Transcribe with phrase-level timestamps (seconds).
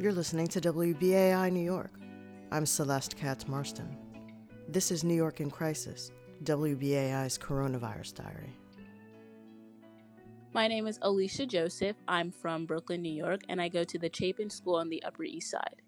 [0.00, 1.92] You're listening to WBAI New York.
[2.50, 3.98] I'm Celeste Katz Marston.
[4.66, 6.10] This is New York in Crisis,
[6.42, 8.56] WBAI's Coronavirus Diary.
[10.54, 11.96] My name is Alicia Joseph.
[12.08, 15.24] I'm from Brooklyn, New York, and I go to the Chapin School on the Upper
[15.24, 15.82] East Side.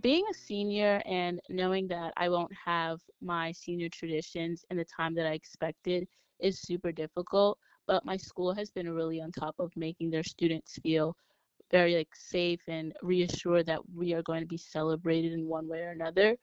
[0.00, 5.14] Being a senior and knowing that I won't have my senior traditions in the time
[5.14, 6.08] that I expected
[6.40, 10.80] is super difficult, but my school has been really on top of making their students
[10.82, 11.14] feel
[11.72, 15.80] very like safe and reassured that we are going to be celebrated in one way
[15.80, 16.36] or another.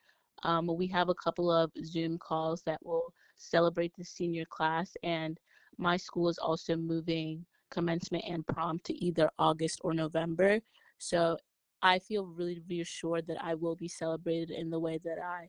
[0.43, 5.39] Um, we have a couple of Zoom calls that will celebrate the senior class, and
[5.77, 10.59] my school is also moving commencement and prom to either August or November.
[10.97, 11.37] So
[11.81, 15.47] I feel really reassured that I will be celebrated in the way that I,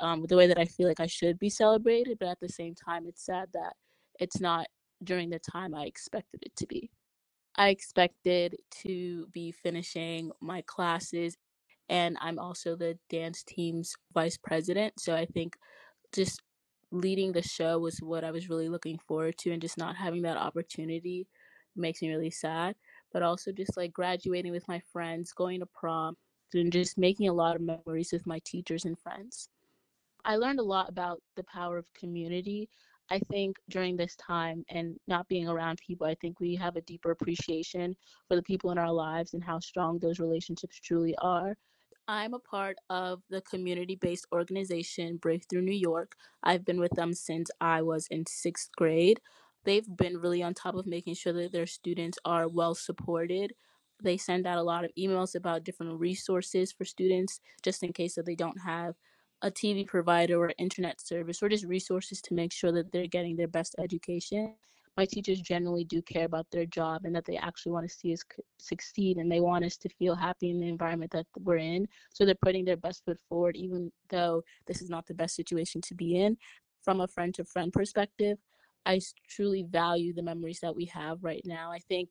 [0.00, 2.18] um, the way that I feel like I should be celebrated.
[2.18, 3.74] But at the same time, it's sad that
[4.20, 4.66] it's not
[5.04, 6.90] during the time I expected it to be.
[7.58, 11.36] I expected to be finishing my classes,
[11.88, 15.00] and I'm also the dance team's vice president.
[15.00, 15.56] So I think
[16.12, 16.40] just
[16.92, 20.22] leading the show was what I was really looking forward to, and just not having
[20.22, 21.26] that opportunity
[21.76, 22.76] makes me really sad.
[23.12, 26.16] But also just like graduating with my friends, going to prom,
[26.54, 29.48] and just making a lot of memories with my teachers and friends.
[30.24, 32.68] I learned a lot about the power of community
[33.10, 36.82] I think during this time and not being around people, I think we have a
[36.82, 37.96] deeper appreciation
[38.28, 41.56] for the people in our lives and how strong those relationships truly are.
[42.06, 46.14] I'm a part of the community based organization Breakthrough New York.
[46.42, 49.20] I've been with them since I was in sixth grade.
[49.64, 53.52] They've been really on top of making sure that their students are well supported.
[54.02, 58.14] They send out a lot of emails about different resources for students just in case
[58.14, 58.94] that they don't have
[59.42, 63.36] a TV provider or internet service or just resources to make sure that they're getting
[63.36, 64.54] their best education.
[64.96, 68.12] My teachers generally do care about their job and that they actually want to see
[68.12, 68.24] us
[68.58, 71.86] succeed and they want us to feel happy in the environment that we're in.
[72.12, 75.80] So they're putting their best foot forward, even though this is not the best situation
[75.82, 76.36] to be in.
[76.82, 78.38] From a friend to friend perspective,
[78.86, 81.70] I truly value the memories that we have right now.
[81.70, 82.10] I think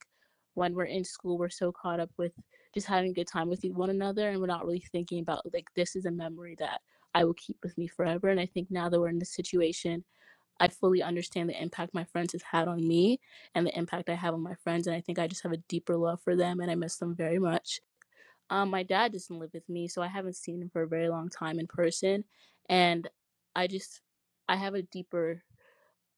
[0.54, 2.32] when we're in school, we're so caught up with
[2.74, 5.68] just having a good time with one another and we're not really thinking about like
[5.76, 6.80] this is a memory that
[7.14, 8.30] I will keep with me forever.
[8.30, 10.06] And I think now that we're in this situation,
[10.60, 13.20] I fully understand the impact my friends have had on me
[13.56, 14.88] and the impact I have on my friends.
[14.88, 17.16] And I think I just have a deeper love for them and I miss them
[17.16, 17.82] very much.
[18.50, 21.10] Um, my dad doesn't live with me, so I haven't seen him for a very
[21.10, 22.24] long time in person.
[22.70, 23.10] And
[23.56, 24.02] I just,
[24.48, 25.44] I have a deeper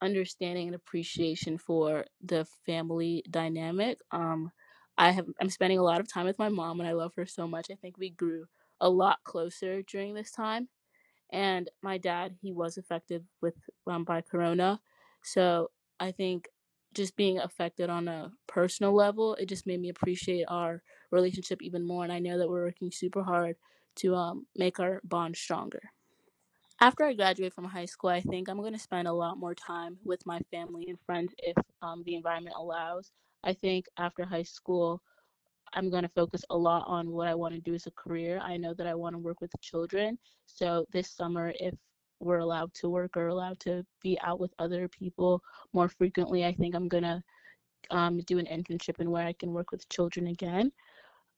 [0.01, 3.99] understanding and appreciation for the family dynamic.
[4.11, 4.51] Um,
[4.97, 7.25] I have, I'm spending a lot of time with my mom and I love her
[7.25, 7.67] so much.
[7.71, 8.45] I think we grew
[8.81, 10.69] a lot closer during this time
[11.31, 13.55] and my dad he was affected with
[13.87, 14.79] um, by corona.
[15.23, 15.69] So
[15.99, 16.47] i think
[16.93, 20.81] just being affected on a personal level it just made me appreciate our
[21.11, 23.55] relationship even more and i know that we're working super hard
[23.95, 25.81] to um, make our bond stronger.
[26.81, 29.53] After i graduate from high school i think i'm going to spend a lot more
[29.55, 33.11] time with my family and friends if um, the environment allows.
[33.43, 35.01] I think after high school
[35.73, 38.39] I'm going to focus a lot on what I want to do as a career.
[38.43, 40.17] I know that I want to work with children.
[40.45, 41.75] So this summer, if
[42.19, 45.41] we're allowed to work or allowed to be out with other people
[45.73, 47.23] more frequently, I think I'm going to
[47.91, 50.71] um, do an internship in where I can work with children again.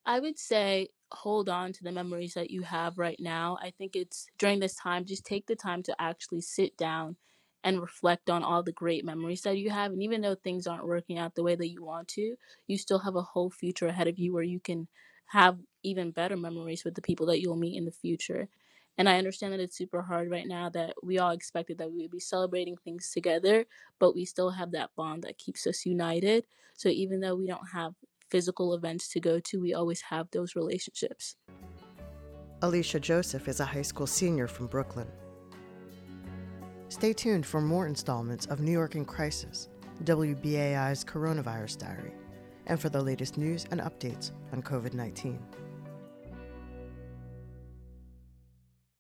[0.05, 3.57] I would say hold on to the memories that you have right now.
[3.61, 7.17] I think it's during this time, just take the time to actually sit down
[7.63, 9.91] and reflect on all the great memories that you have.
[9.91, 12.35] And even though things aren't working out the way that you want to,
[12.67, 14.87] you still have a whole future ahead of you where you can
[15.27, 18.49] have even better memories with the people that you'll meet in the future.
[18.97, 22.01] And I understand that it's super hard right now that we all expected that we
[22.01, 23.65] would be celebrating things together,
[23.99, 26.45] but we still have that bond that keeps us united.
[26.75, 27.93] So even though we don't have
[28.29, 31.35] physical events to go to, we always have those relationships.
[32.61, 35.07] Alicia Joseph is a high school senior from Brooklyn.
[37.01, 39.69] Stay tuned for more installments of New York in Crisis,
[40.03, 42.13] WBAI's Coronavirus Diary,
[42.67, 45.39] and for the latest news and updates on COVID 19.